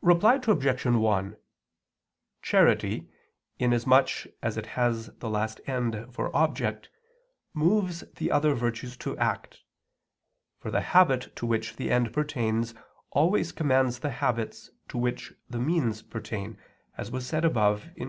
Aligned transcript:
Reply 0.00 0.38
Obj. 0.46 0.84
1: 0.86 1.36
Charity, 2.40 3.08
inasmuch 3.58 4.28
as 4.40 4.56
it 4.56 4.66
has 4.78 5.08
the 5.16 5.28
last 5.28 5.60
end 5.66 6.06
for 6.14 6.30
object, 6.36 6.88
moves 7.52 8.04
the 8.14 8.30
other 8.30 8.54
virtues 8.54 8.96
to 8.98 9.18
act. 9.18 9.64
For 10.60 10.70
the 10.70 10.82
habit 10.82 11.34
to 11.34 11.46
which 11.46 11.74
the 11.74 11.90
end 11.90 12.12
pertains 12.12 12.74
always 13.10 13.50
commands 13.50 13.98
the 13.98 14.10
habits 14.10 14.70
to 14.86 14.98
which 14.98 15.34
the 15.50 15.58
means 15.58 16.00
pertain, 16.00 16.58
as 16.96 17.10
was 17.10 17.26
said 17.26 17.44
above 17.44 17.88
(Q. 17.96 18.04